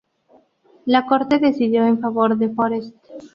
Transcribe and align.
La 0.85 1.05
Corte 1.05 1.37
decidió 1.37 1.85
en 1.85 1.99
favor 1.99 2.35
de 2.35 2.47
De 2.47 2.53
Forest. 2.55 2.95